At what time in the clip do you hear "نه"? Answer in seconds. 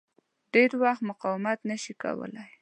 1.69-1.77